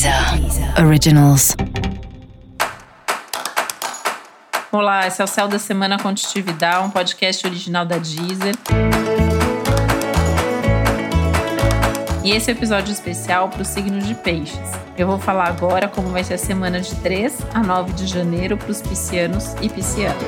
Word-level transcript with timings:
Deezer 0.00 0.82
Originals. 0.82 1.54
Olá, 4.72 5.06
esse 5.06 5.20
é 5.20 5.24
o 5.24 5.26
Céu 5.26 5.46
da 5.46 5.58
Semana 5.58 5.98
Contitividade, 5.98 6.86
um 6.86 6.90
podcast 6.90 7.46
original 7.46 7.84
da 7.84 7.98
Deezer. 7.98 8.54
E 12.24 12.30
esse 12.30 12.50
é 12.50 12.54
um 12.54 12.56
episódio 12.56 12.90
especial 12.90 13.50
para 13.50 13.60
o 13.60 13.64
signo 13.64 14.00
de 14.00 14.14
Peixes. 14.14 14.70
Eu 14.96 15.06
vou 15.06 15.18
falar 15.18 15.48
agora 15.48 15.86
como 15.86 16.08
vai 16.08 16.24
ser 16.24 16.34
a 16.34 16.38
semana 16.38 16.80
de 16.80 16.94
3 16.96 17.38
a 17.52 17.62
9 17.62 17.92
de 17.92 18.06
janeiro 18.06 18.56
para 18.56 18.70
os 18.70 18.80
piscianos 18.80 19.52
e 19.60 19.68
piscianas. 19.68 20.22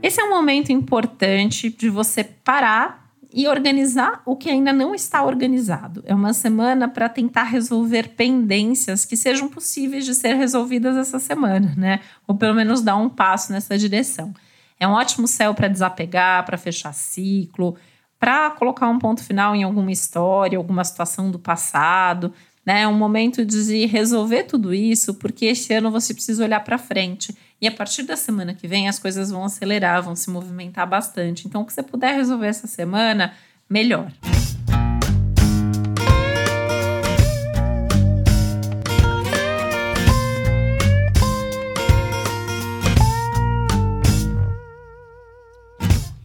Esse 0.00 0.20
é 0.20 0.24
um 0.24 0.30
momento 0.30 0.70
importante 0.70 1.68
de 1.68 1.90
você 1.90 2.22
parar 2.22 3.09
e 3.32 3.46
organizar 3.46 4.22
o 4.26 4.36
que 4.36 4.50
ainda 4.50 4.72
não 4.72 4.94
está 4.94 5.22
organizado. 5.22 6.02
É 6.06 6.14
uma 6.14 6.32
semana 6.32 6.88
para 6.88 7.08
tentar 7.08 7.44
resolver 7.44 8.10
pendências 8.16 9.04
que 9.04 9.16
sejam 9.16 9.48
possíveis 9.48 10.04
de 10.04 10.14
ser 10.14 10.34
resolvidas 10.34 10.96
essa 10.96 11.18
semana, 11.18 11.72
né? 11.76 12.00
Ou 12.26 12.34
pelo 12.34 12.54
menos 12.54 12.82
dar 12.82 12.96
um 12.96 13.08
passo 13.08 13.52
nessa 13.52 13.78
direção. 13.78 14.34
É 14.78 14.88
um 14.88 14.92
ótimo 14.92 15.28
céu 15.28 15.54
para 15.54 15.68
desapegar, 15.68 16.44
para 16.44 16.58
fechar 16.58 16.92
ciclo, 16.92 17.76
para 18.18 18.50
colocar 18.50 18.88
um 18.88 18.98
ponto 18.98 19.22
final 19.22 19.54
em 19.54 19.62
alguma 19.62 19.92
história, 19.92 20.58
alguma 20.58 20.84
situação 20.84 21.30
do 21.30 21.38
passado, 21.38 22.32
né? 22.70 22.82
É 22.82 22.88
um 22.88 22.94
momento 22.94 23.44
de 23.44 23.84
resolver 23.86 24.44
tudo 24.44 24.72
isso, 24.72 25.14
porque 25.14 25.46
este 25.46 25.74
ano 25.74 25.90
você 25.90 26.14
precisa 26.14 26.44
olhar 26.44 26.60
para 26.60 26.78
frente 26.78 27.36
e 27.60 27.66
a 27.66 27.72
partir 27.72 28.04
da 28.04 28.14
semana 28.14 28.54
que 28.54 28.68
vem 28.68 28.88
as 28.88 28.96
coisas 28.96 29.28
vão 29.28 29.44
acelerar, 29.44 30.02
vão 30.02 30.14
se 30.14 30.30
movimentar 30.30 30.88
bastante. 30.88 31.48
Então, 31.48 31.62
o 31.62 31.64
que 31.64 31.72
você 31.72 31.82
puder 31.82 32.14
resolver 32.14 32.46
essa 32.46 32.68
semana, 32.68 33.34
melhor. 33.68 34.12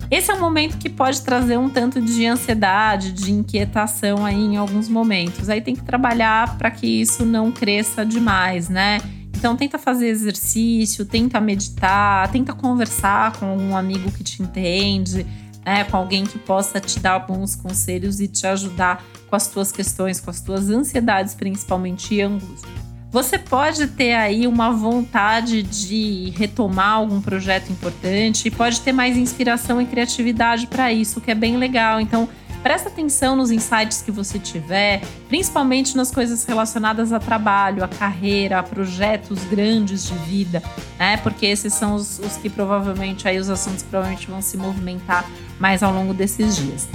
Esse 0.10 0.32
é 0.32 0.34
um 0.36 0.40
momento 0.40 0.78
que 0.78 0.90
pode 0.90 1.22
trazer 1.22 1.58
um 1.58 1.70
tanto 1.70 2.00
de 2.00 2.26
ansiedade, 2.26 3.12
de 3.12 3.32
inquietação 3.32 4.24
aí 4.24 4.36
em 4.36 4.56
alguns 4.56 4.88
momentos. 4.88 5.50
Aí 5.50 5.62
tem 5.62 5.76
que 5.76 5.84
trabalhar 5.84 6.58
para 6.58 6.70
que 6.70 6.86
isso 6.86 7.26
não 7.26 7.52
cresça 7.52 8.06
demais, 8.06 8.70
né? 8.70 9.00
Então 9.36 9.56
tenta 9.56 9.78
fazer 9.78 10.08
exercício, 10.08 11.06
tenta 11.06 11.42
meditar, 11.42 12.32
tenta 12.32 12.54
conversar 12.54 13.34
com 13.34 13.48
algum 13.48 13.76
amigo 13.76 14.12
que 14.12 14.24
te 14.24 14.42
entende, 14.42 15.26
né, 15.66 15.84
com 15.84 15.98
alguém 15.98 16.24
que 16.24 16.38
possa 16.38 16.80
te 16.80 17.00
dar 17.00 17.20
bons 17.20 17.56
conselhos 17.56 18.20
e 18.20 18.28
te 18.28 18.46
ajudar 18.48 19.04
com 19.28 19.36
as 19.36 19.48
tuas 19.48 19.72
questões, 19.72 20.20
com 20.20 20.30
as 20.30 20.40
tuas 20.40 20.70
ansiedades, 20.70 21.34
principalmente 21.34 22.14
e 22.14 22.22
angústia. 22.22 22.95
Você 23.16 23.40
pode 23.40 23.88
ter 23.88 24.12
aí 24.12 24.46
uma 24.46 24.72
vontade 24.72 25.64
de 25.64 26.34
retomar 26.36 26.96
algum 26.96 27.22
projeto 27.22 27.72
importante 27.72 28.46
e 28.46 28.52
pode 28.52 28.82
ter 28.82 28.92
mais 28.92 29.16
inspiração 29.16 29.82
e 29.82 29.86
criatividade 29.86 30.68
para 30.68 30.92
isso, 30.92 31.22
que 31.22 31.32
é 31.32 31.36
bem 31.36 31.56
legal. 31.56 32.02
Então, 32.02 32.28
Presta 32.62 32.90
atenção 32.90 33.36
nos 33.36 33.52
insights 33.52 34.02
que 34.02 34.10
você 34.10 34.40
tiver, 34.40 35.00
principalmente 35.30 35.96
nas 35.96 36.10
coisas 36.10 36.44
relacionadas 36.46 37.14
a 37.14 37.20
trabalho, 37.20 37.84
a 37.84 37.88
carreira, 37.88 38.58
a 38.58 38.64
projetos 38.64 39.44
grandes 39.44 40.08
de 40.08 40.16
vida, 40.28 40.64
né? 40.98 41.16
Porque 41.18 41.46
esses 41.46 41.76
são 41.76 41.94
os, 41.94 42.18
os 42.18 42.38
que 42.38 42.50
provavelmente 42.50 43.28
aí 43.28 43.38
os 43.38 43.52
assuntos 43.52 43.84
provavelmente 43.84 44.26
vão 44.26 44.42
se 44.42 44.58
movimentar 44.58 45.30
mais 45.60 45.84
ao 45.84 45.94
longo 45.94 46.12
desses 46.12 46.56
dias. 46.56 46.90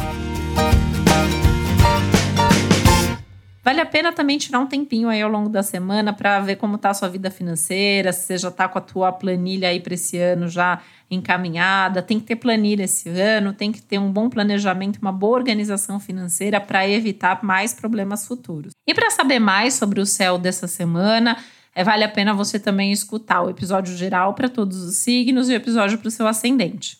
Vale 3.62 3.80
a 3.80 3.86
pena 3.86 4.10
também 4.10 4.38
tirar 4.38 4.58
um 4.58 4.66
tempinho 4.66 5.08
aí 5.08 5.20
ao 5.20 5.30
longo 5.30 5.50
da 5.50 5.62
semana 5.62 6.14
para 6.14 6.40
ver 6.40 6.56
como 6.56 6.76
está 6.76 6.90
a 6.90 6.94
sua 6.94 7.08
vida 7.08 7.30
financeira, 7.30 8.10
se 8.10 8.26
você 8.26 8.38
já 8.38 8.48
está 8.48 8.66
com 8.66 8.78
a 8.78 8.80
tua 8.80 9.12
planilha 9.12 9.68
aí 9.68 9.78
para 9.80 9.92
esse 9.92 10.16
ano 10.16 10.48
já 10.48 10.80
encaminhada, 11.10 12.00
tem 12.00 12.18
que 12.18 12.24
ter 12.24 12.36
planilha 12.36 12.84
esse 12.84 13.10
ano, 13.10 13.52
tem 13.52 13.70
que 13.70 13.82
ter 13.82 13.98
um 13.98 14.10
bom 14.10 14.30
planejamento, 14.30 14.98
uma 15.02 15.12
boa 15.12 15.36
organização 15.36 16.00
financeira 16.00 16.58
para 16.58 16.88
evitar 16.88 17.42
mais 17.42 17.74
problemas 17.74 18.26
futuros. 18.26 18.72
E 18.86 18.94
para 18.94 19.10
saber 19.10 19.38
mais 19.38 19.74
sobre 19.74 20.00
o 20.00 20.06
céu 20.06 20.38
dessa 20.38 20.66
semana, 20.66 21.36
é, 21.74 21.84
vale 21.84 22.04
a 22.04 22.08
pena 22.08 22.32
você 22.32 22.58
também 22.58 22.90
escutar 22.92 23.42
o 23.42 23.50
episódio 23.50 23.94
geral 23.94 24.32
para 24.32 24.48
todos 24.48 24.78
os 24.82 24.96
signos 24.96 25.50
e 25.50 25.52
o 25.52 25.56
episódio 25.56 25.98
para 25.98 26.08
o 26.08 26.10
seu 26.10 26.26
ascendente. 26.26 26.98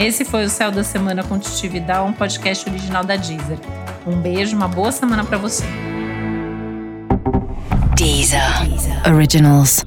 Esse 0.00 0.24
foi 0.24 0.46
o 0.46 0.48
Céu 0.48 0.72
da 0.72 0.82
Semana 0.82 1.22
com 1.22 1.38
Titividade, 1.38 2.08
um 2.08 2.12
podcast 2.14 2.66
original 2.70 3.04
da 3.04 3.16
Deezer. 3.16 3.58
Um 4.06 4.18
beijo, 4.18 4.56
uma 4.56 4.66
boa 4.66 4.90
semana 4.90 5.22
para 5.22 5.36
você. 5.36 5.62
Deezer. 7.94 8.40
Originals. 9.06 9.84